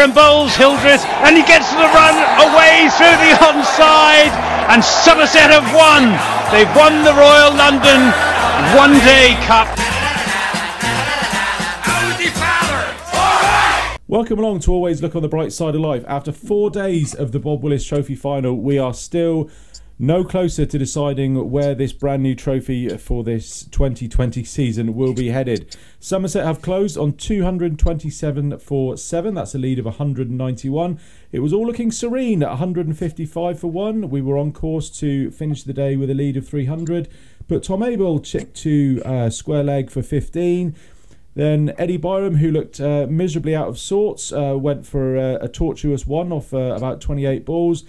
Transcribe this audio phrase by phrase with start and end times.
[0.00, 2.14] and bowls Hildreth, and he gets the run
[2.46, 4.30] away through the onside,
[4.70, 6.14] and Somerset have won.
[6.52, 8.12] They've won the Royal London
[8.76, 9.66] One Day Cup.
[14.06, 16.04] Welcome along to Always Look on the Bright Side of Life.
[16.08, 19.50] After four days of the Bob Willis Trophy final, we are still
[19.98, 25.28] no closer to deciding where this brand new trophy for this 2020 season will be
[25.28, 25.76] headed.
[25.98, 29.34] Somerset have closed on 227 for 7.
[29.34, 31.00] That's a lead of 191.
[31.32, 34.08] It was all looking serene at 155 for 1.
[34.08, 37.08] We were on course to finish the day with a lead of 300.
[37.48, 40.76] But Tom Abell chipped to uh, square leg for 15.
[41.34, 45.48] Then Eddie Byrom, who looked uh, miserably out of sorts, uh, went for a, a
[45.48, 47.84] tortuous one off uh, about 28 balls.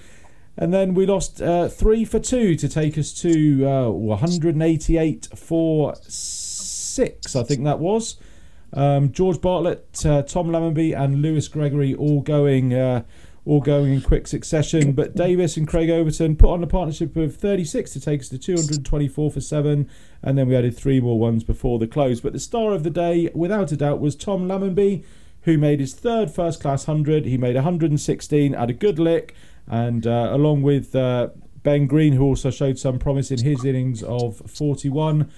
[0.61, 5.95] And then we lost uh, three for two to take us to uh, 188 for
[6.01, 8.17] six, I think that was.
[8.73, 13.03] Um, George Bartlett, uh, Tom Lammonby, and Lewis Gregory all going, uh,
[13.45, 14.91] all going in quick succession.
[14.91, 18.37] But Davies and Craig Overton put on a partnership of 36 to take us to
[18.37, 19.89] 224 for seven,
[20.21, 22.19] and then we added three more ones before the close.
[22.19, 25.05] But the star of the day, without a doubt, was Tom Lammonby,
[25.43, 27.23] who made his third first class hundred.
[27.23, 29.33] He made 116, had a good lick
[29.69, 31.29] and uh, along with uh,
[31.63, 35.29] Ben Green, who also showed some promise in his innings of 41,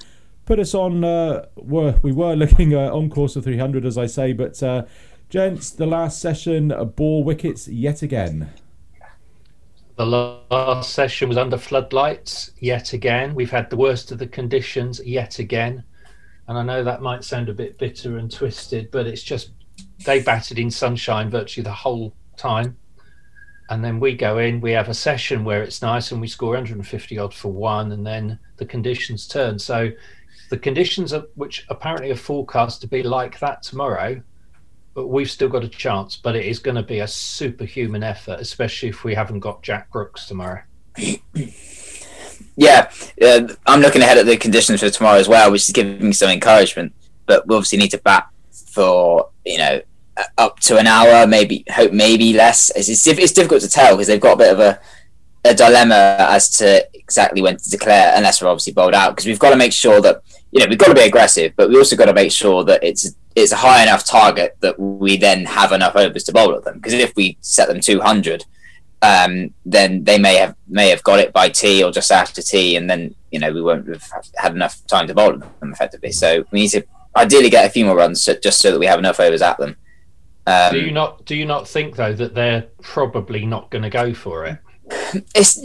[0.45, 1.03] put us on.
[1.03, 4.85] Uh, were we were looking uh, on course of 300, as I say, but uh,
[5.29, 8.49] gents, the last session bore wickets yet again.
[9.97, 13.35] The last session was under floodlights yet again.
[13.35, 15.83] We've had the worst of the conditions yet again.
[16.47, 19.51] And I know that might sound a bit bitter and twisted, but it's just
[20.05, 22.77] they batted in sunshine virtually the whole time
[23.71, 26.49] and then we go in we have a session where it's nice and we score
[26.49, 29.57] 150 odd for one and then the conditions turn.
[29.57, 29.89] So
[30.49, 34.21] the conditions are, which apparently are forecast to be like that tomorrow
[34.93, 36.17] but we've still got a chance.
[36.17, 39.89] But it is going to be a superhuman effort especially if we haven't got jack
[39.89, 40.61] brooks tomorrow.
[42.57, 46.07] Yeah uh, i'm looking ahead at the conditions for tomorrow as well which is giving
[46.07, 46.93] me some encouragement.
[47.25, 49.81] But we obviously need to bat for you know
[50.37, 52.71] up to an hour, maybe hope maybe less.
[52.75, 54.79] It's, it's, it's difficult to tell because they've got a bit of a,
[55.45, 59.11] a dilemma as to exactly when to declare, unless we're obviously bowled out.
[59.11, 60.21] Because we've got to make sure that
[60.51, 62.83] you know we've got to be aggressive, but we also got to make sure that
[62.83, 66.63] it's it's a high enough target that we then have enough overs to bowl at
[66.63, 66.75] them.
[66.75, 68.45] Because if we set them two hundred,
[69.01, 72.75] um, then they may have may have got it by tea or just after tea,
[72.75, 76.11] and then you know we won't have had enough time to bowl at them effectively.
[76.11, 76.83] So we need to
[77.15, 79.75] ideally get a few more runs just so that we have enough overs at them.
[80.47, 83.89] Um, do you not do you not think though that they're probably not going to
[83.89, 84.57] go for it?
[85.35, 85.55] It's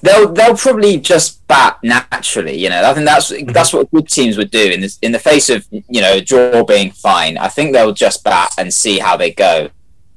[0.00, 2.56] they'll they'll probably just bat naturally.
[2.56, 3.50] You know, I think that's mm-hmm.
[3.52, 6.64] that's what good teams would do in this in the face of you know draw
[6.64, 7.38] being fine.
[7.38, 9.70] I think they'll just bat and see how they go.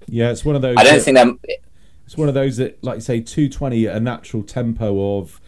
[0.07, 0.75] Yeah, it's one of those.
[0.77, 1.39] I don't that, think them.
[2.05, 5.41] It's one of those that, like you say, two twenty a natural tempo of,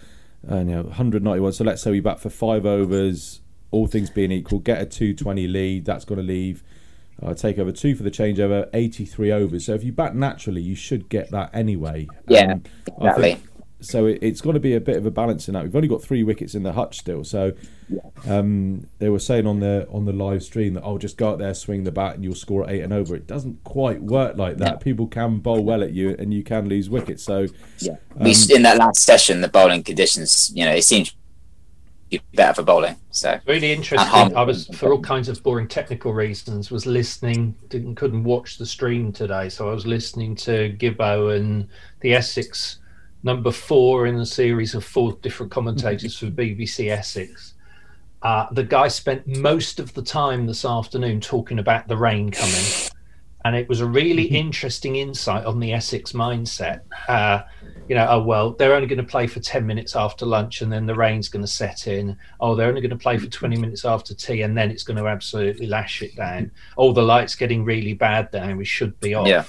[0.49, 1.53] uh, you know, hundred ninety one.
[1.53, 5.13] So let's say we bat for five overs, all things being equal, get a two
[5.13, 5.85] twenty lead.
[5.85, 6.63] That's going to leave
[7.21, 9.65] uh, take over two for the changeover, 83 overs.
[9.65, 12.07] So if you bat naturally, you should get that anyway.
[12.27, 13.37] Yeah, um, exactly.
[13.79, 15.63] so it, has got to be a bit of a balance in that.
[15.63, 17.23] We've only got three wickets in the hutch still.
[17.23, 17.53] So
[18.27, 21.29] um, they were saying on the on the live stream that I'll oh, just go
[21.31, 23.15] out there, swing the bat, and you'll score eight and over.
[23.15, 24.73] It doesn't quite work like that.
[24.73, 24.77] Yeah.
[24.77, 27.23] People can bowl well at you, and you can lose wickets.
[27.23, 27.47] So
[27.79, 31.15] yeah, um, in that last session, the bowling conditions, you know, it seems
[32.09, 32.95] be better for bowling.
[33.11, 34.35] So really interesting.
[34.35, 37.55] I was for all kinds of boring technical reasons was listening.
[37.69, 41.67] Didn't couldn't watch the stream today, so I was listening to Gibbo and
[42.01, 42.79] the Essex
[43.23, 47.55] number four in the series of four different commentators for BBC Essex.
[48.21, 52.63] Uh, the guy spent most of the time this afternoon talking about the rain coming,
[53.47, 56.81] and it was a really interesting insight on the Essex mindset.
[57.07, 57.43] Uh,
[57.87, 60.69] you know, oh well, they're only going to play for ten minutes after lunch, and
[60.69, 62.17] then the rain's going to set in.
[62.41, 64.97] Oh, they're only going to play for twenty minutes after tea, and then it's going
[64.97, 66.51] to absolutely lash it down.
[66.77, 69.27] Oh, the light's getting really bad now; we should be off.
[69.27, 69.45] Yeah.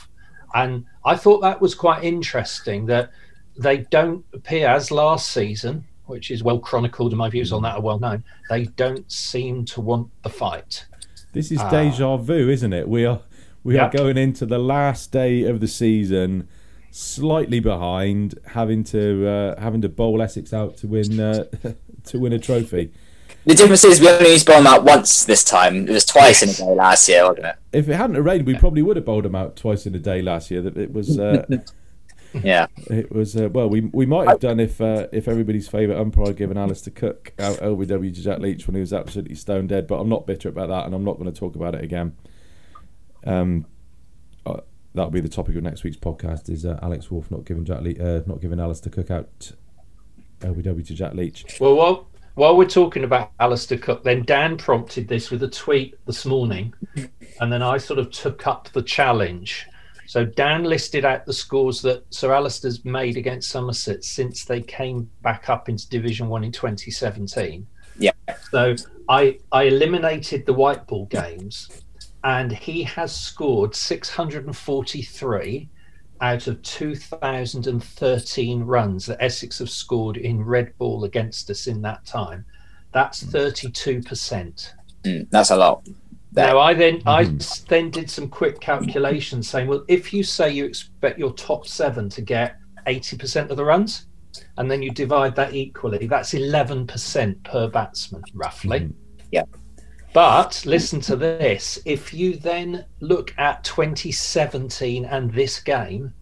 [0.55, 3.11] And I thought that was quite interesting that
[3.59, 7.75] they don't appear as last season, which is well chronicled, and my views on that
[7.75, 8.23] are well known.
[8.49, 10.87] They don't seem to want the fight.
[11.33, 12.89] This is uh, deja vu, isn't it?
[12.89, 13.21] We are
[13.65, 13.95] we yep.
[13.95, 16.49] are going into the last day of the season
[16.91, 21.45] slightly behind, having to uh, having to bowl Essex out to win uh,
[22.05, 22.93] to win a trophy.
[23.45, 25.89] The difference is we only used to bowl them out once this time.
[25.89, 27.57] It was twice in a day last year, wasn't it?
[27.73, 30.23] If it hadn't rained, we probably would have bowled them out twice in a day
[30.23, 30.63] last year.
[30.63, 31.19] That it was.
[31.19, 31.47] Uh,
[32.43, 33.37] yeah, it was.
[33.37, 36.93] Uh, well, we we might have done if uh, if everybody's favourite umpire given Alastair
[36.95, 39.87] Cook out LBW to Jack Leach when he was absolutely stone dead.
[39.87, 42.17] But I'm not bitter about that, and I'm not going to talk about it again.
[43.27, 43.67] Um,
[44.95, 46.51] that'll be the topic of next week's podcast.
[46.51, 49.53] Is uh, Alex Wharf not giving Jack Le- uh, not giving Alastair Cook out
[50.41, 51.59] LBW to Jack Leach?
[51.61, 55.95] Well, while, while we're talking about Alastair Cook, then Dan prompted this with a tweet
[56.07, 56.75] this morning,
[57.41, 59.67] and then I sort of took up the challenge.
[60.07, 65.11] So Dan listed out the scores that Sir Alastair's made against Somerset since they came
[65.21, 67.67] back up into Division One in 2017.
[67.99, 68.13] Yeah.
[68.51, 68.75] So
[69.09, 71.69] I I eliminated the white ball games,
[72.25, 75.69] and he has scored 643
[76.21, 82.05] out of 2,013 runs that Essex have scored in red ball against us in that
[82.05, 82.45] time.
[82.93, 84.73] That's 32%.
[85.05, 85.87] Mm, hmm, that's a lot.
[86.33, 87.39] That- Now I then I hmm.
[87.69, 92.09] then did some quick calculations saying, well, if you say you expect your top seven
[92.11, 92.57] to get
[92.87, 94.07] 80% of the runs,
[94.57, 98.81] and then you divide that equally, that's 11% per batsman, roughly.
[98.81, 98.91] Hmm.
[99.31, 99.45] Yeah.
[100.13, 101.79] But listen to this.
[101.85, 106.13] If you then look at 2017 and this game,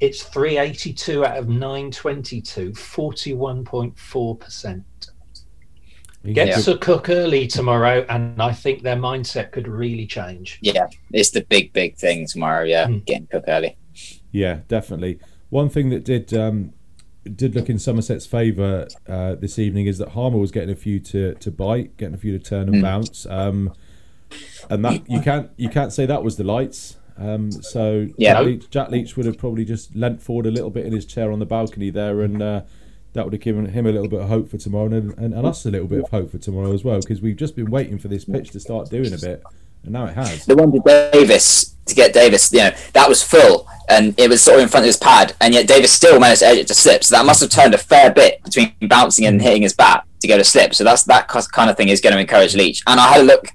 [0.00, 4.84] it's 382 out of 922, 41.4%.
[6.24, 10.58] He's Get a good- Cook early tomorrow, and I think their mindset could really change.
[10.62, 12.64] yeah, it's the big, big thing tomorrow.
[12.64, 13.04] Yeah, Mm.
[13.04, 13.76] getting Cook early.
[14.30, 15.18] Yeah, definitely.
[15.50, 16.72] One thing that did um,
[17.36, 20.98] did look in Somerset's favour uh, this evening is that Harmer was getting a few
[21.00, 22.82] to, to bite, getting a few to turn and Mm.
[22.82, 23.72] bounce, um,
[24.70, 26.96] and that you can't you can't say that was the lights.
[27.16, 28.34] Um, so Yeah.
[28.34, 31.04] Jack, Leach, Jack Leach would have probably just leant forward a little bit in his
[31.04, 32.62] chair on the balcony there, and uh,
[33.14, 35.46] that would have given him a little bit of hope for tomorrow, and, and, and
[35.46, 37.98] us a little bit of hope for tomorrow as well, because we've just been waiting
[37.98, 39.42] for this pitch to start doing a bit,
[39.82, 40.46] and now it has.
[40.46, 40.78] The one to
[41.12, 44.68] Davies to get Davies, you know, that was full and it was sort of in
[44.68, 47.02] front of his pad, and yet Davies still managed to edge it to slip.
[47.02, 50.28] So that must have turned a fair bit between bouncing and hitting his bat to
[50.28, 50.74] go to slip.
[50.74, 52.82] So that's that kind of thing is going to encourage Leach.
[52.86, 53.48] And I had a look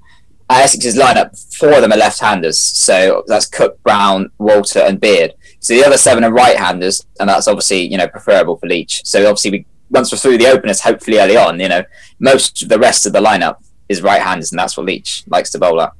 [0.49, 1.37] at Essex's lineup.
[1.55, 5.35] Four of them are left-handers, so that's Cook, Browne, Walter, and Beard.
[5.59, 9.01] So the other seven are right-handers, and that's obviously you know preferable for Leach.
[9.05, 11.83] So obviously we once we're through the openers, hopefully early on, you know,
[12.19, 13.57] most of the rest of the lineup
[13.87, 15.93] is right-handers, and that's what Leach likes to bowl at.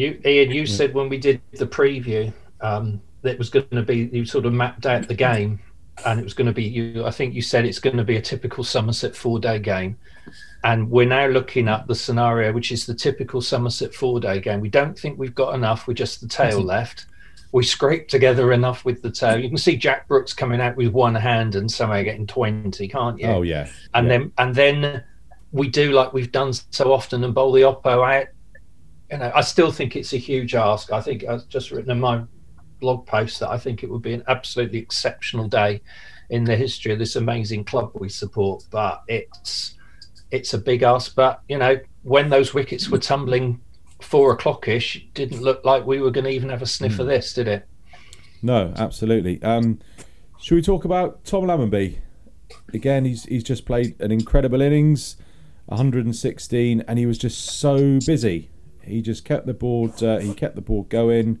[0.00, 2.32] You, Ian, you said when we did the preview
[2.62, 5.60] um, that it was going to be you sort of mapped out the game,
[6.06, 7.04] and it was going to be you.
[7.04, 9.98] I think you said it's going to be a typical Somerset four-day game,
[10.64, 14.60] and we're now looking at the scenario which is the typical Somerset four-day game.
[14.60, 17.04] We don't think we've got enough with just the tail left.
[17.52, 19.38] We scraped together enough with the tail.
[19.38, 23.20] You can see Jack Brooks coming out with one hand and somehow getting twenty, can't
[23.20, 23.26] you?
[23.26, 24.18] Oh yeah, and yeah.
[24.18, 25.04] then and then
[25.52, 28.28] we do like we've done so often and bowl the oppo out.
[29.10, 30.92] You know, I still think it's a huge ask.
[30.92, 32.22] I think I've just written in my
[32.80, 35.82] blog post that I think it would be an absolutely exceptional day
[36.30, 38.64] in the history of this amazing club we support.
[38.70, 39.74] But it's
[40.30, 41.14] it's a big ask.
[41.14, 43.60] But you know, when those wickets were tumbling
[44.00, 47.06] four o'clock ish, didn't look like we were going to even have a sniff of
[47.06, 47.68] this, did it?
[48.42, 49.42] No, absolutely.
[49.42, 49.78] Um,
[50.38, 51.98] should we talk about Tom Lammonby?
[52.72, 55.16] Again, he's he's just played an incredible innings,
[55.66, 58.48] 116, and he was just so busy.
[58.82, 60.02] He just kept the board.
[60.02, 61.38] Uh, he kept the board going.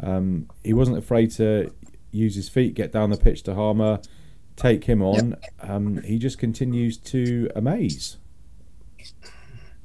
[0.00, 1.72] Um, he wasn't afraid to
[2.10, 4.00] use his feet, get down the pitch to Harmer,
[4.56, 5.36] take him on.
[5.60, 8.18] Um, he just continues to amaze.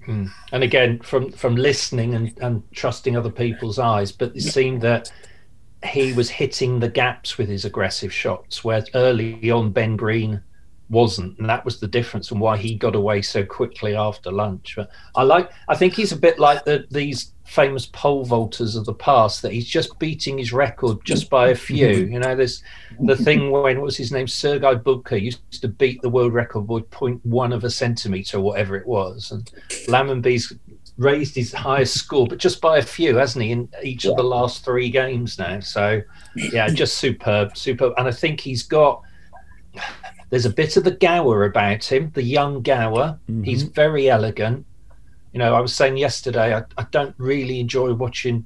[0.07, 5.11] and again from from listening and, and trusting other people's eyes but it seemed that
[5.85, 10.41] he was hitting the gaps with his aggressive shots where early on ben green
[10.91, 14.74] wasn't and that was the difference and why he got away so quickly after lunch
[14.75, 18.86] but i like i think he's a bit like the, these famous pole vaulters of
[18.86, 22.63] the past that he's just beating his record just by a few you know there's
[23.01, 26.67] the thing when what was his name sergei bubka used to beat the world record
[26.67, 29.51] by 0.1 of a centimeter or whatever it was and
[29.88, 30.53] Lammonby's
[30.98, 34.24] raised his highest score, but just by a few, hasn't he, in each of the
[34.24, 35.60] last three games now?
[35.60, 36.01] So,
[36.36, 37.93] yeah, just superb, superb.
[37.98, 39.01] And I think he's got.
[40.31, 43.19] There's a bit of the Gower about him, the young Gower.
[43.29, 43.43] Mm-hmm.
[43.43, 44.65] He's very elegant.
[45.33, 48.45] You know, I was saying yesterday, I, I don't really enjoy watching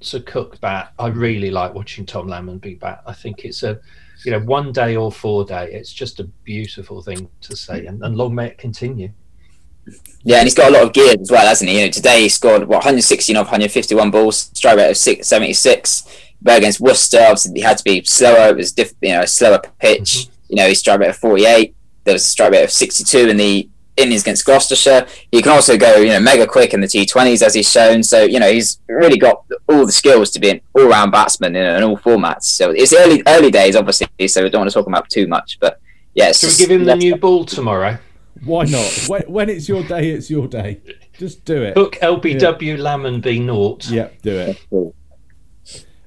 [0.00, 0.92] Sir Cook bat.
[1.00, 3.02] I really like watching Tom Lammonby bat.
[3.06, 3.80] I think it's a,
[4.24, 5.72] you know, one day or four day.
[5.72, 9.10] It's just a beautiful thing to say, and, and long may it continue.
[10.22, 11.80] Yeah, and he's got a lot of gears as well, hasn't he?
[11.80, 16.24] You know, today he scored what 116 off 151 balls, strike rate of six, 76.
[16.40, 18.50] But against Worcester, obviously he had to be slower.
[18.50, 20.00] It was diff, you know a slower pitch.
[20.00, 20.35] Mm-hmm.
[20.48, 21.74] You know, he strike rate of 48.
[22.04, 25.06] There was a strike rate of 62 in the innings against Gloucestershire.
[25.32, 28.02] He can also go you know mega quick in the T20s as he's shown.
[28.02, 31.64] So you know he's really got all the skills to be an all-round batsman in,
[31.64, 32.44] in all formats.
[32.44, 34.28] So it's early early days, obviously.
[34.28, 35.80] So we don't want to talk about too much, but
[36.14, 36.28] yeah.
[36.28, 37.98] it's Should we give him the new ball tomorrow?
[38.44, 39.06] Why not?
[39.08, 40.80] when, when it's your day, it's your day.
[41.18, 41.74] Just do it.
[41.74, 43.88] Book LBW Lammonby Naught.
[43.88, 44.94] Yeah, do it.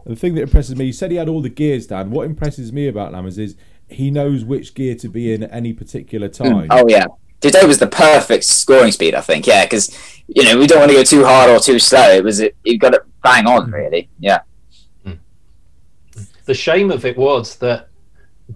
[0.05, 2.12] the thing that impresses me, he said he had all the gears, Dan.
[2.12, 3.55] What impresses me about Lammers is
[3.89, 6.43] he knows which gear to be in at any particular hmm.
[6.43, 6.67] time.
[6.69, 7.05] Oh yeah,
[7.41, 9.15] today was the perfect scoring speed.
[9.15, 9.48] I think.
[9.48, 12.10] Yeah, because you know we don't want to go too hard or too slow.
[12.10, 13.74] It was it, you got it bang on hmm.
[13.74, 14.10] really.
[14.19, 14.39] Yeah.
[15.03, 15.13] Hmm.
[16.46, 17.89] The shame of it was that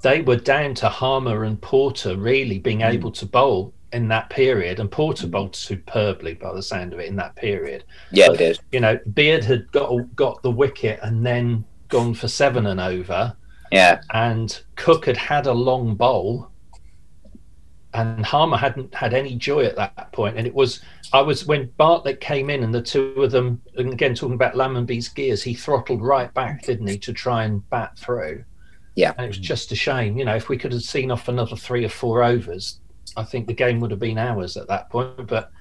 [0.01, 2.93] they were down to Harmer and Porter really being Mm.
[2.93, 7.07] able to bowl in that period, and Porter bowled superbly by the sound of it
[7.07, 7.83] in that period.
[8.11, 8.59] Yeah, But, it did.
[8.71, 13.35] You know, Beard had got got the wicket and then gone for seven and over,
[13.73, 16.51] Yeah, and Cook had had a long bowl,
[17.95, 20.37] and Harmer hadn't had any joy at that point.
[20.37, 23.91] And it was I was when Bartlett came in and the two of them, and
[23.91, 27.97] again talking about Lammonby's gears, he throttled right back, didn't he, to try and bat
[27.97, 28.43] through.
[28.95, 29.13] Yeah.
[29.17, 30.19] and it was just a shame.
[30.19, 32.79] You know, if we could have seen off another three or four overs,
[33.17, 35.25] I think the game would have been ours at that point.
[35.25, 35.51] But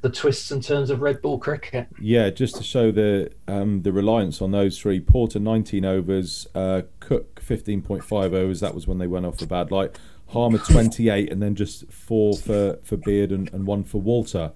[0.00, 1.88] the twists and turns of red ball cricket.
[2.00, 5.00] Yeah, just to show the um, the reliance on those three.
[5.00, 8.60] Porter 19 overs, uh, Cook 15.5 overs.
[8.60, 9.98] That was when they went off the bad light.
[10.28, 14.52] Harmer 28, and then just four for, for Beard and, and one for Walter.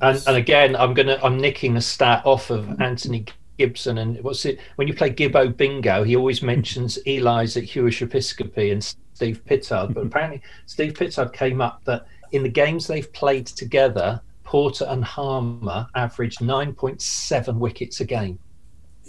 [0.00, 3.26] And, and again, I'm gonna I'm nicking a stat off of Anthony
[3.58, 3.98] Gibson.
[3.98, 6.04] And what's it when you play Gibbo Bingo?
[6.04, 8.82] He always mentions Eli's at Huish Episcopi and
[9.14, 9.94] Steve Pittard.
[9.94, 15.04] But apparently, Steve Pittard came up that in the games they've played together, Porter and
[15.04, 18.38] Harmer averaged 9.7 wickets a game.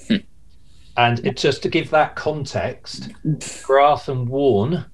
[0.07, 0.15] Hmm.
[0.97, 3.09] And it, just to give that context,
[3.63, 4.85] Grath and Warne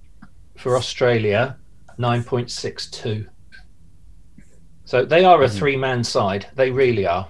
[0.56, 1.58] for Australia,
[1.98, 3.28] 9.62.
[4.86, 5.56] So they are a hmm.
[5.56, 6.48] three man side.
[6.56, 7.28] They really are.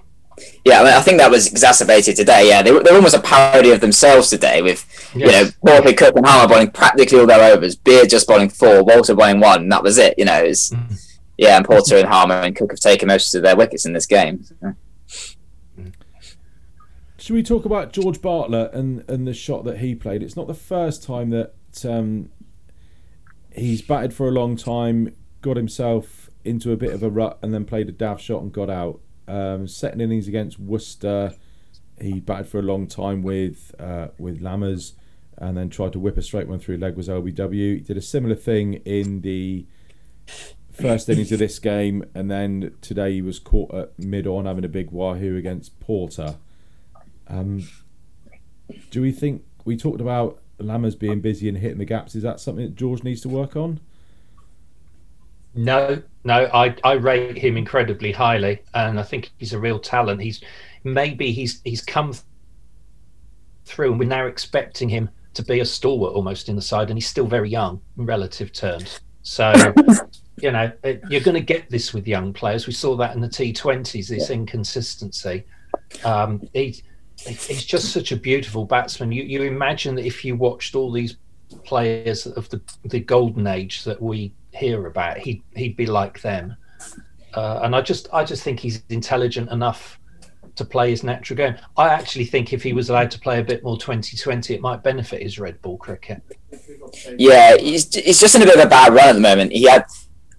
[0.66, 0.82] Yeah.
[0.82, 2.48] I, mean, I think that was exacerbated today.
[2.50, 5.54] Yeah, they were, they were almost a parody of themselves today with you know Yes.
[5.66, 7.76] Porter, Cook, and Harmer bowling practically all their overs.
[7.76, 9.64] Beard just bowling four, Walter bowling one.
[9.64, 10.16] And that was it.
[10.18, 11.00] You know, it's Mm.
[11.38, 11.58] yeah.
[11.58, 14.46] And Porter and Harmer and Cook have taken most of their wickets in this game.
[17.18, 20.22] Should we talk about George Bartlett and, and the shot that he played?
[20.22, 22.30] It's not the first time that um,
[23.56, 27.52] he's batted for a long time, got himself into a bit of a rut, and
[27.54, 29.00] then played a daft shot and got out.
[29.28, 31.34] Um, second innings against Worcester,
[32.00, 34.94] he batted for a long time with uh, with Lammers,
[35.38, 37.76] and then tried to whip a straight one through leg was LBW.
[37.76, 39.66] He did a similar thing in the
[40.72, 44.66] first innings of this game, and then today he was caught at mid on having
[44.66, 46.36] a big wahoo against Porter.
[47.28, 47.68] Um,
[48.92, 52.16] do we think we talked about Lammers being busy and hitting the gaps?
[52.16, 53.80] Is that something that George needs to work on?
[55.56, 60.22] No, no, I, I rate him incredibly highly, and I think he's a real talent.
[60.22, 60.42] He's
[60.84, 62.14] maybe he's he's come
[63.64, 66.98] through, and we're now expecting him to be a stalwart almost in the side, and
[66.98, 69.00] he's still very young in relative terms.
[69.22, 69.54] So,
[70.42, 70.72] you know,
[71.10, 72.68] you're going to get this with young players.
[72.68, 75.46] We saw that in the T20s, this inconsistency.
[76.04, 76.84] Um, he,
[77.20, 79.12] he's just such a beautiful batsman.
[79.12, 81.18] You you imagine that if you watched all these
[81.64, 86.56] players of the the golden age that we hear about, he'd he'd be like them.
[87.34, 90.00] Uh, and I just I just think he's intelligent enough
[90.56, 91.56] to play his natural game.
[91.78, 94.84] I actually think if he was allowed to play a bit more 2020, it might
[94.84, 96.22] benefit his red ball cricket.
[97.18, 99.52] Yeah, he's, he's just in a bit of a bad run at the moment.
[99.52, 99.86] He had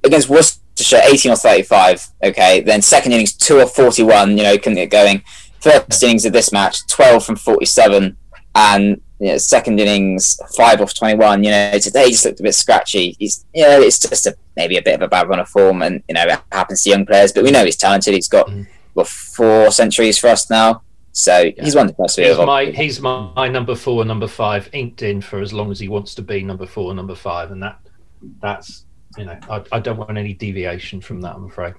[0.05, 2.09] against Worcestershire 18 or 35.
[2.25, 4.37] Okay, then second innings 2 or 41.
[4.37, 5.23] You know, couldn't get going.
[5.61, 8.17] First innings of this match 12 from 47,
[8.57, 11.45] and you know, second innings 5 off 21.
[11.45, 13.15] You know, today just looked a bit scratchy.
[13.19, 15.83] He's you know, it's just a, maybe a bit of a bad run of form,
[15.83, 17.33] and you know, it happens to young players.
[17.33, 18.15] But we know he's talented.
[18.15, 18.67] He's got Mhm.
[18.95, 20.83] what four centuries for us now.
[21.13, 22.47] So he's one of the best we He's have.
[22.47, 25.89] my he's my, my number four, number five, inked in for as long as he
[25.89, 27.79] wants to be number four, number five, and that
[28.43, 28.85] that's
[29.17, 31.35] you know I, I don't want any deviation from that.
[31.37, 31.73] I'm afraid.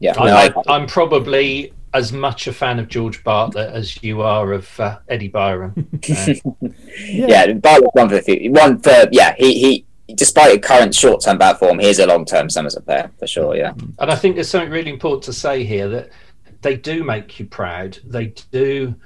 [0.00, 4.02] Yeah, I, no, I, I- I'm probably as much a fan of George Bartlett as
[4.02, 5.86] you are of uh, Eddie Byrom.
[6.62, 6.68] Uh,
[7.06, 8.50] yeah, Bartlett's one for the future.
[8.50, 9.34] One for yeah.
[9.38, 9.86] He he.
[10.16, 13.54] Despite a current short-term bad form, he is a long-term Somerset player for sure.
[13.54, 16.10] Yeah, And I think there's something really important to say here that
[16.62, 17.98] they do make you proud.
[18.04, 18.96] They do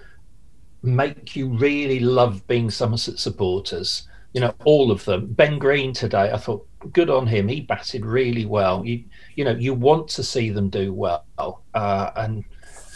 [0.83, 4.09] make you really love being Somerset supporters.
[4.33, 5.27] You know, all of them.
[5.27, 7.49] Ben Green today, I thought, good on him.
[7.49, 8.85] He batted really well.
[8.85, 11.25] You, you know, you want to see them do well.
[11.39, 12.45] Uh, and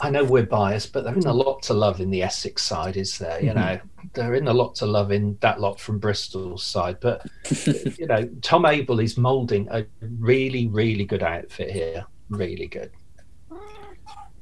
[0.00, 2.96] I know we're biased, but there isn't a lot to love in the Essex side,
[2.96, 3.42] is there?
[3.42, 3.80] You know,
[4.14, 6.98] there isn't a lot to love in that lot from Bristol's side.
[7.00, 7.26] But
[7.66, 12.04] you know, Tom Abell is moulding a really, really good outfit here.
[12.30, 12.90] Really good.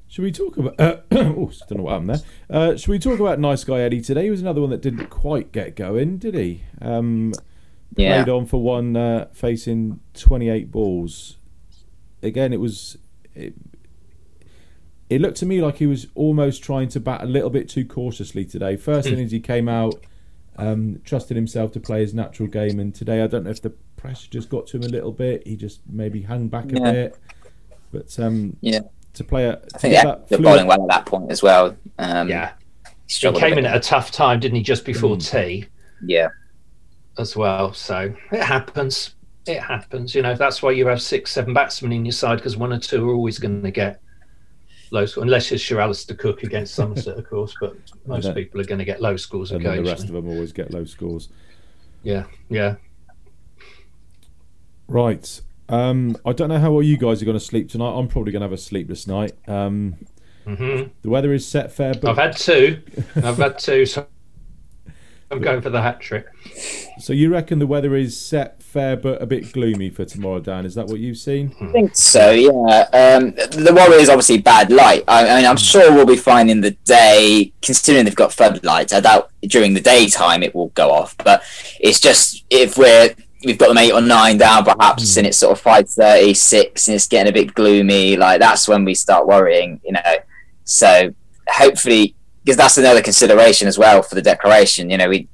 [0.08, 0.80] Should we talk about?
[0.80, 2.20] Uh, oh, don't know what happened there.
[2.48, 4.24] Uh, should we talk about nice guy Eddie today?
[4.24, 6.62] He was another one that didn't quite get going, did he?
[6.80, 7.34] Um,
[7.96, 8.22] yeah.
[8.22, 11.36] played on for one, uh, facing 28 balls.
[12.22, 12.96] Again, it was.
[13.34, 13.54] It,
[15.08, 17.84] it looked to me like he was almost trying to bat a little bit too
[17.84, 18.76] cautiously today.
[18.76, 19.94] First innings he came out,
[20.56, 23.70] um, trusted himself to play his natural game, and today I don't know if the
[23.96, 25.46] pressure just got to him a little bit.
[25.46, 26.92] He just maybe hung back a Yeah.
[26.92, 27.18] bit,
[27.92, 28.80] but um, Yeah.
[29.14, 31.42] to play a I to think yeah, that fluid- bowling well at that point as
[31.42, 31.76] well.
[31.98, 32.52] Um, Yeah,
[33.08, 34.62] he he came a in at a tough time, didn't he?
[34.62, 35.30] Just before Mm.
[35.30, 35.64] tea
[36.04, 36.28] Yeah,
[37.18, 37.72] as well.
[37.72, 39.14] So it happens.
[39.46, 40.14] It happens.
[40.14, 42.78] You know that's why you have six, seven batsmen in your side because one or
[42.78, 44.00] two are always going to get
[44.90, 47.54] low score, unless it's Sir Alastair Cook against Somerset, of course.
[47.60, 47.76] But
[48.06, 50.52] most then- people are going to get low scores and the rest of them always
[50.52, 51.28] get low scores.
[52.02, 52.76] Yeah, yeah.
[54.88, 55.40] Right.
[55.68, 57.90] Um, I don't know how well you guys are going to sleep tonight.
[57.98, 59.32] I'm probably going to have a sleepless night.
[59.48, 59.96] Um,
[60.46, 62.80] hmm the weather is set fair, but I've had two.
[63.16, 63.84] I've had two.
[63.84, 64.06] So
[65.30, 66.26] I'm going for the hat trick.
[66.98, 70.66] so you reckon the weather is set fair but a bit gloomy for tomorrow, Dan?
[70.66, 71.48] Is that what you've seen?
[71.52, 71.68] Hmm.
[71.68, 72.30] I think so.
[72.30, 72.50] Yeah.
[72.92, 75.02] Um, the worry is obviously bad light.
[75.08, 75.60] I, I mean, I'm hmm.
[75.60, 78.92] sure we'll be fine in the day, considering they've got floodlights.
[78.92, 81.42] I doubt during the daytime it will go off, but
[81.80, 83.14] it's just if we're
[83.44, 85.20] we've got them eight or nine down, perhaps, hmm.
[85.20, 88.16] and it's sort of five thirty, six, and it's getting a bit gloomy.
[88.16, 90.16] Like that's when we start worrying, you know.
[90.64, 91.14] So
[91.48, 92.15] hopefully,
[92.46, 94.88] because that's another consideration as well for the declaration.
[94.88, 95.28] You know, we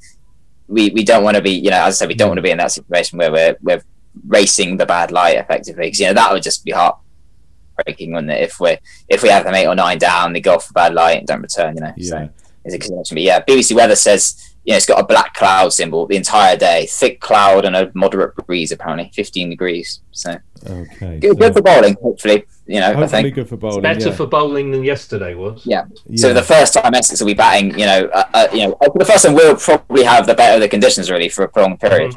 [0.66, 2.42] we, we don't want to be, you know, as I said, we don't want to
[2.42, 3.83] be in that situation where we're we're
[4.26, 5.85] racing the bad light effectively.
[5.85, 8.40] Because you know that would just be heartbreaking, wouldn't it?
[8.42, 8.78] If we
[9.09, 11.26] if we have them eight or nine down, they go off for bad light and
[11.26, 11.75] don't return.
[11.76, 12.09] You know, Yeah.
[12.11, 12.28] so
[12.64, 13.14] it's a consideration.
[13.16, 16.57] But yeah, BBC weather says you know it's got a black cloud symbol the entire
[16.57, 18.73] day, thick cloud and a moderate breeze.
[18.73, 20.00] Apparently, fifteen degrees.
[20.12, 20.37] So
[20.69, 21.19] Okay.
[21.19, 21.97] good, so good for bowling.
[22.00, 23.35] Hopefully, you know, I think.
[23.35, 23.83] good for bowling.
[23.83, 24.14] Better yeah.
[24.14, 25.66] for bowling than yesterday was.
[25.66, 25.85] Yeah.
[26.07, 26.16] Yeah.
[26.21, 29.04] So the first time Essex will be batting, you know, uh, uh, you know, the
[29.04, 32.14] first time we'll probably have the better the conditions really for a prolonged period.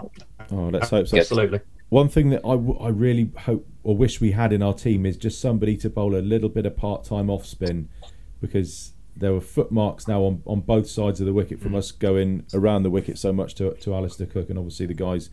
[0.51, 1.17] oh, let's hope so.
[1.17, 1.59] Absolutely.
[1.89, 5.05] One thing that I, w- I really hope or wish we had in our team
[5.05, 7.89] is just somebody to bowl a little bit of part time off spin
[8.41, 12.45] because there were footmarks now on, on both sides of the wicket from us going
[12.53, 15.29] around the wicket so much to, to Alastair Cook and obviously the guys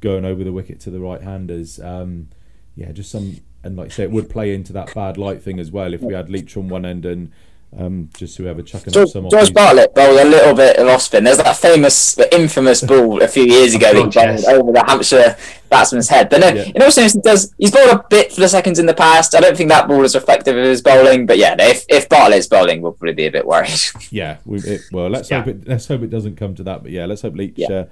[0.00, 1.78] going over the wicket to the right handers.
[1.80, 2.28] Um,
[2.74, 5.58] yeah, just some, and like I say, it would play into that bad light thing
[5.60, 7.32] as well if we had Leach on one end and
[7.76, 11.02] um, just whoever chucking up George, some George Bartlett bowled a little bit of off
[11.02, 11.24] spin.
[11.24, 14.46] There's that famous, the infamous ball a few years ago that he bowled yes.
[14.48, 15.36] over the Hampshire
[15.68, 16.30] batsman's head.
[16.30, 16.72] But no, Yeah.
[16.74, 19.34] in all seriousness, he does he's bowled a bit for the seconds in the past.
[19.34, 21.26] I don't think that ball is reflective of his bowling.
[21.26, 23.68] But yeah, if if Bartlett's bowling, we'll probably be a bit worried.
[24.10, 25.38] Yeah, we, it, well, let's Yeah.
[25.42, 25.68] hope it.
[25.68, 26.82] Let's hope it doesn't come to that.
[26.82, 27.70] But yeah, let's hope Leach Yeah.
[27.70, 27.84] uh,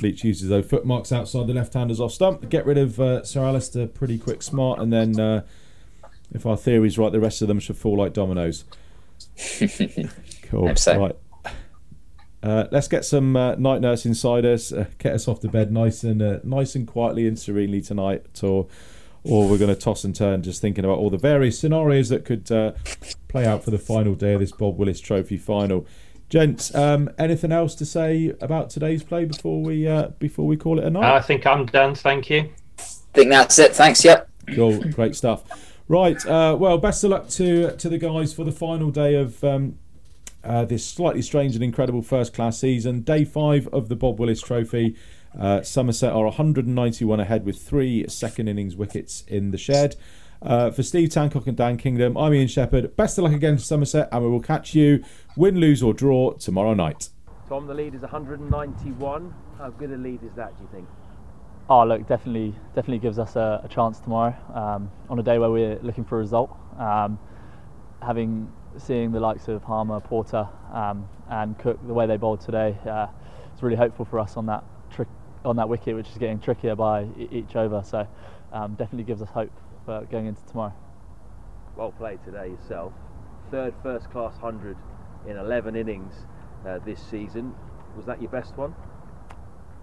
[0.00, 2.48] Leach uses those footmarks outside the left-handers off stump.
[2.48, 5.42] Get rid of uh, Sir Alastair pretty quick, smart, and then uh,
[6.34, 8.64] if our theory's right, the rest of them should fall like dominoes.
[10.50, 10.74] Cool.
[10.74, 10.98] So.
[10.98, 11.16] Right.
[12.42, 14.72] Uh, let's get some uh, night nurse inside us.
[14.72, 18.42] Uh, get us off to bed nice and uh, nice and quietly and serenely tonight,
[18.42, 18.66] or
[19.22, 22.24] or we're going to toss and turn just thinking about all the various scenarios that
[22.24, 22.72] could uh,
[23.28, 25.86] play out for the final day of this Bob Willis Trophy final.
[26.30, 30.78] Gents, um, anything else to say about today's play before we uh, before we call
[30.78, 31.14] it a night?
[31.14, 31.94] I think I'm done.
[31.94, 32.50] Thank you.
[32.78, 33.74] I think that's it.
[33.74, 34.04] Thanks.
[34.04, 34.28] Yep.
[34.54, 35.69] Cool, great stuff.
[35.90, 39.42] Right, uh, well, best of luck to to the guys for the final day of
[39.42, 39.76] um,
[40.44, 43.00] uh, this slightly strange and incredible first class season.
[43.00, 44.94] Day five of the Bob Willis Trophy.
[45.36, 49.96] Uh, Somerset are 191 ahead with three second innings wickets in the shed.
[50.40, 52.94] Uh, for Steve Tancock and Dan Kingdom, I'm Ian Shepherd.
[52.94, 55.02] Best of luck again for Somerset, and we will catch you,
[55.36, 57.08] win, lose, or draw, tomorrow night.
[57.48, 59.34] Tom, the lead is 191.
[59.58, 60.86] How good a lead is that, do you think?
[61.70, 65.52] Oh, look, definitely, definitely gives us a, a chance tomorrow um, on a day where
[65.52, 66.50] we're looking for a result.
[66.76, 67.16] Um,
[68.02, 72.76] having seeing the likes of Harmer, Porter, um, and Cook, the way they bowled today,
[72.88, 73.06] uh,
[73.52, 75.06] it's really hopeful for us on that trick
[75.44, 77.84] on that wicket, which is getting trickier by e- each over.
[77.84, 78.04] So,
[78.52, 79.52] um, definitely gives us hope
[79.86, 80.74] for going into tomorrow.
[81.76, 82.92] Well played today yourself.
[83.52, 84.76] Third first class 100
[85.28, 86.14] in 11 innings
[86.66, 87.54] uh, this season.
[87.96, 88.74] Was that your best one?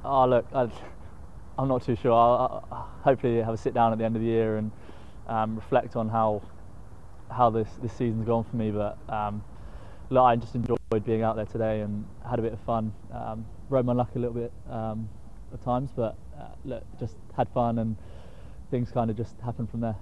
[0.04, 0.70] Oh, look, I,
[1.60, 2.12] I'm not too sure.
[2.14, 4.72] I'll, I'll hopefully have a sit down at the end of the year and
[5.28, 6.42] um, reflect on how
[7.30, 8.72] how this, this season's gone for me.
[8.72, 9.44] But um,
[10.10, 12.94] look, I just enjoyed being out there today and had a bit of fun.
[13.14, 15.10] Um, rode my luck a little bit um,
[15.54, 17.96] at times, but uh, look, just had fun and
[18.72, 19.96] things kind of just happened from there.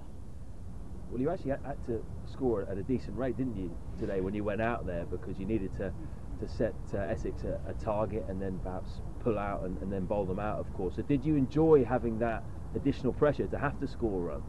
[1.10, 4.44] Well, you actually had- to score at a decent rate, didn't you, today when you
[4.44, 5.92] went out there because you needed to,
[6.40, 10.04] to set uh, Essex a, a target and then perhaps pull out and, and then
[10.04, 10.94] bowl them out, of course.
[10.94, 12.44] So, did you enjoy having that
[12.76, 14.44] additional pressure to have to score runs?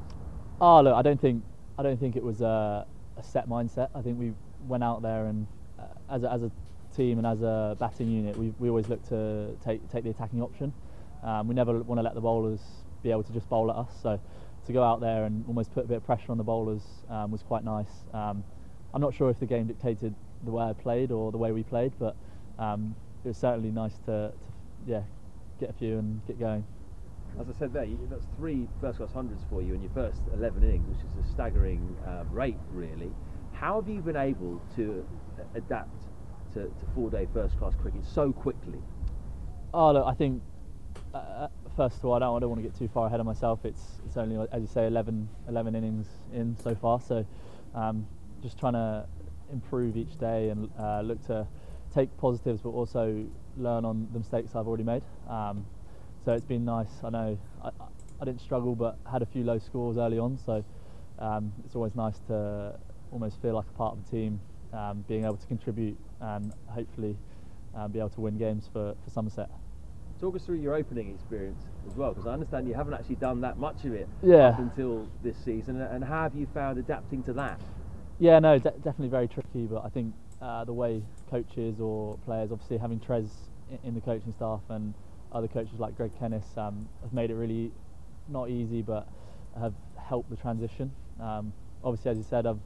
[0.62, 1.44] Oh look, I don't think
[1.80, 2.86] I don't think it was a,
[3.18, 3.90] a set mindset.
[3.96, 4.34] I think we
[4.68, 5.48] went out there and
[5.80, 6.52] uh, as a, as a
[6.96, 10.42] team and as a batting unit, we, we always look to take take the attacking
[10.42, 10.72] option.
[11.24, 12.62] Um, we never want to let the bowlers
[13.02, 13.92] be able to just bowl at us.
[14.04, 14.20] So
[14.68, 17.32] to go out there and almost put a bit of pressure on the bowlers um,
[17.32, 18.06] was quite nice.
[18.14, 18.44] Um,
[18.94, 20.14] I'm not sure if the game dictated
[20.44, 22.16] the way I played or the way we played, but
[22.60, 24.52] um, it was certainly nice to, to,
[24.88, 25.04] yeah
[25.60, 26.66] get a few and get going.
[27.40, 30.22] As I said there, you, that's three first class hundreds for you in your first
[30.34, 33.12] 11 innings, which is a staggering uh, rate, really.
[33.54, 35.06] How have you been able to
[35.56, 36.04] adapt
[36.54, 38.80] to, to four day first class cricket so quickly?
[39.74, 40.42] Oh, look, I think
[41.14, 43.20] uh, uh, first of all, I don't, I don't want to get too far ahead
[43.20, 43.66] of myself.
[43.66, 47.26] It's it's only as you say 11, 11 innings in so far, so
[47.76, 48.08] um,
[48.42, 49.06] just trying to
[49.52, 51.48] improve each day and uh, look to
[51.98, 53.26] take positives, but also
[53.58, 55.02] learn on the mistakes I've already made.
[55.28, 55.66] Um,
[56.24, 56.92] so it's been nice.
[57.04, 57.70] I know I,
[58.22, 60.64] I, didn't struggle, but had a few low scores early on, so
[61.18, 62.78] um, it's always nice to
[63.12, 64.40] almost feel like a part of the team,
[64.74, 67.18] um, being able to contribute and hopefully
[67.76, 69.50] uh, be able to win games for, for Somerset.
[70.20, 73.42] Talk us through your opening experience as well, because I understand you haven't actually done
[73.42, 74.50] that much of it yeah.
[74.50, 75.82] up until this season.
[75.82, 77.60] And how have you found adapting to that?
[78.20, 79.68] Yeah, no, de- definitely very tricky.
[79.68, 83.30] But I think uh, the way coaches or players, obviously having Trez
[83.84, 84.94] in the coaching staff and
[85.32, 87.72] other coaches like Greg Kennis, um, have made it really
[88.30, 89.08] not easy, but
[89.60, 90.92] have helped the transition.
[91.20, 92.62] Um, obviously, as you said, I'm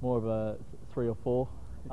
[0.00, 0.56] more of a
[0.92, 1.48] three or four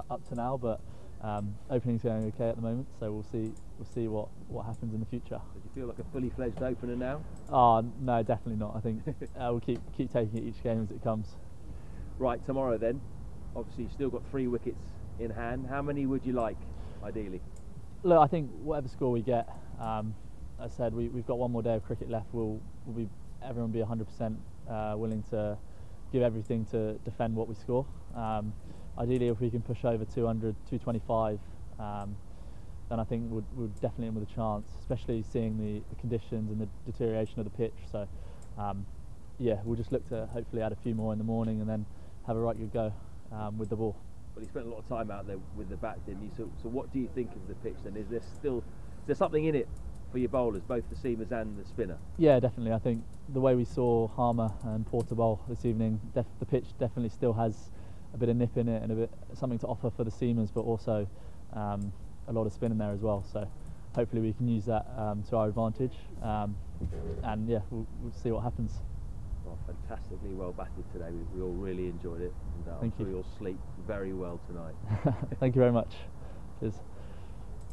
[0.10, 0.80] up to now, but
[1.22, 4.94] um, opening's going okay at the moment, so we'll see we'll see what, what happens
[4.94, 5.40] in the future.
[5.54, 7.22] Do you feel like a fully fledged opener now?
[7.50, 8.76] Oh no, definitely not.
[8.76, 11.28] I think uh, we'll keep keep taking it each game as it comes.
[12.20, 13.02] Right, tomorrow then.
[13.56, 14.84] Obviously, you've still got three wickets
[15.20, 15.68] in hand.
[15.68, 16.58] How many would you like,
[17.04, 17.42] ideally?
[18.04, 19.48] Look, I think whatever score we get,
[19.80, 20.14] um,
[20.60, 22.28] I said, we, we've got one more day of cricket left.
[22.32, 23.10] We'll, we'll be
[23.44, 24.38] everyone be 100%
[24.70, 25.58] uh, willing to
[26.12, 27.86] give everything to defend what we score.
[28.16, 28.54] Um,
[28.98, 31.40] ideally, if we can push over 200, 225,
[31.80, 32.16] um,
[32.90, 36.52] then I think we'd, we'd definitely in with a chance, especially seeing the, the conditions
[36.52, 37.74] and the deterioration of the pitch.
[37.92, 38.08] So,
[38.58, 38.86] um,
[39.40, 41.86] yeah, we'll just look to hopefully add a few more in the morning and then
[42.28, 42.94] have a right good go
[43.32, 43.96] um, with the ball.
[44.36, 46.32] Well, you spent a lot of time out there with the bat, didn't you?
[46.36, 47.96] So, so what do you think of the pitch then?
[47.96, 49.68] Is there still is there something in it
[50.12, 51.98] for your bowlers, both the seamers and the spinner?
[52.18, 52.72] Yeah, definitely.
[52.72, 56.66] I think the way we saw Harmer and Porter bowl this evening, def- the pitch
[56.80, 57.70] definitely still has
[58.14, 60.50] a bit of nip in it and a bit something to offer for the seamers,
[60.54, 61.08] but also
[61.54, 61.92] um,
[62.28, 63.24] a lot of spin in there as well.
[63.32, 63.48] So
[63.96, 65.96] hopefully we can use that um, to our advantage.
[66.22, 66.56] Um,
[67.24, 68.74] and yeah, we'll, we'll, see what happens.
[69.94, 71.06] Fantastically well batted today.
[71.12, 72.34] We, we all really enjoyed it.
[72.58, 73.06] And, uh, Thank I'm you.
[73.06, 74.74] sure you'll sleep very well tonight.
[75.40, 75.92] Thank you very much.
[76.60, 76.74] Cheers.